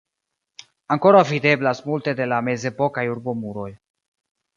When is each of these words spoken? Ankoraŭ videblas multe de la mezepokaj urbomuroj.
Ankoraŭ 0.95 1.19
videblas 1.31 1.81
multe 1.89 2.13
de 2.21 2.27
la 2.31 2.39
mezepokaj 2.47 3.05
urbomuroj. 3.17 3.69